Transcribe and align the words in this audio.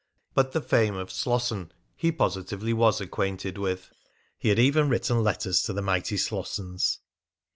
but 0.33 0.51
the 0.51 0.61
fame 0.61 0.95
of 0.95 1.11
Slosson 1.11 1.71
he 1.95 2.11
positively 2.11 2.73
was 2.73 2.99
acquainted 2.99 3.59
with! 3.59 3.91
He 4.39 4.49
had 4.49 4.57
even 4.57 4.89
written 4.89 5.21
letters 5.21 5.61
to 5.61 5.73
the 5.73 5.81
mighty 5.83 6.17
Slossons. 6.17 6.97